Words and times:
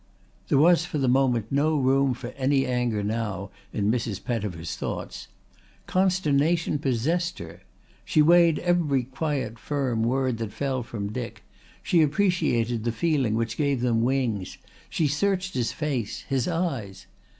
There 0.47 0.57
was 0.57 0.83
for 0.83 0.97
the 0.97 1.07
moment 1.07 1.51
no 1.51 1.77
room 1.77 2.15
for 2.15 2.29
any 2.31 2.65
anger 2.65 3.03
now 3.03 3.51
in 3.71 3.91
Mrs. 3.91 4.23
Pettifer's 4.23 4.75
thoughts. 4.75 5.27
Consternation 5.85 6.79
possessed 6.79 7.37
her. 7.37 7.61
She 8.03 8.19
weighed 8.19 8.57
every 8.57 9.03
quiet 9.03 9.59
firm 9.59 10.01
word 10.01 10.39
that 10.39 10.53
fell 10.53 10.81
from 10.81 11.11
Dick, 11.13 11.43
she 11.83 12.01
appreciated 12.01 12.83
the 12.83 12.91
feeling 12.91 13.35
which 13.35 13.57
gave 13.57 13.81
them 13.81 14.01
wings, 14.01 14.57
she 14.89 15.07
searched 15.07 15.53
his 15.53 15.71
face, 15.71 16.21
his 16.21 16.47
eyes. 16.47 17.05